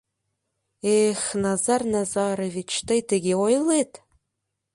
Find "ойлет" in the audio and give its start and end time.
3.45-3.91